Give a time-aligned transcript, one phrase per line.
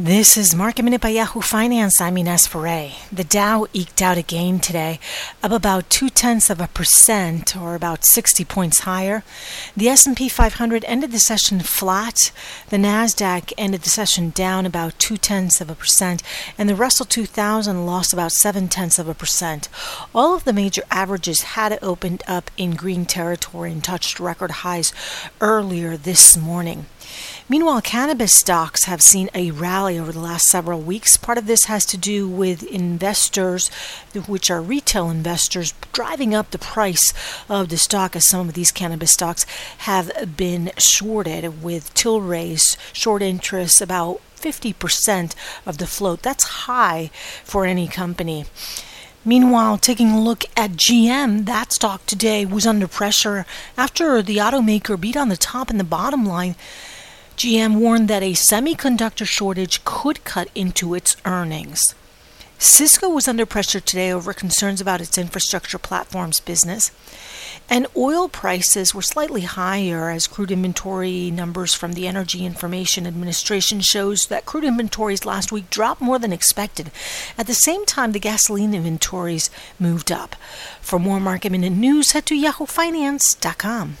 [0.00, 2.00] This is Market Minute by Yahoo Finance.
[2.00, 2.92] I'm Ines Ferre.
[3.10, 5.00] The Dow eked out a gain today,
[5.42, 9.24] up about two tenths of a percent, or about 60 points higher.
[9.76, 12.30] The S&P 500 ended the session flat.
[12.68, 16.22] The Nasdaq ended the session down about two tenths of a percent,
[16.56, 19.68] and the Russell 2000 lost about seven tenths of a percent.
[20.14, 24.92] All of the major averages had opened up in green territory and touched record highs
[25.40, 26.86] earlier this morning.
[27.50, 31.16] Meanwhile, cannabis stocks have seen a rally over the last several weeks.
[31.16, 33.70] Part of this has to do with investors,
[34.26, 37.14] which are retail investors, driving up the price
[37.48, 39.46] of the stock as some of these cannabis stocks
[39.78, 45.34] have been shorted with Tilray's short interest about 50%
[45.64, 46.20] of the float.
[46.20, 47.10] That's high
[47.44, 48.44] for any company.
[49.24, 55.00] Meanwhile, taking a look at GM, that stock today was under pressure after the automaker
[55.00, 56.54] beat on the top and the bottom line.
[57.38, 61.80] GM warned that a semiconductor shortage could cut into its earnings.
[62.58, 66.90] Cisco was under pressure today over concerns about its infrastructure platforms business.
[67.70, 73.82] And oil prices were slightly higher as crude inventory numbers from the Energy Information Administration
[73.82, 76.90] shows that crude inventories last week dropped more than expected.
[77.38, 80.34] At the same time, the gasoline inventories moved up.
[80.80, 83.96] For more market minute news, head to yahoofinance.com.